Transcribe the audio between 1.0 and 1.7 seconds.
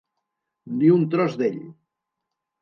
tros d'ell.